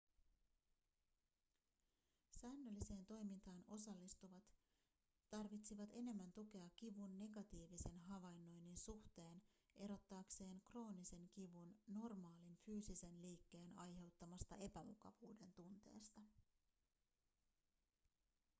[2.29, 4.55] säännölliseen toimintaan osallistuvat
[5.29, 9.41] tarvitsivat enemmän tukea kivun negatiivisen havainnoinnin suhteen
[9.75, 16.21] erottaakseen kroonisen kivun normaalin fyysisen liikkeen aiheuttamasta epämukavuuden tunteesta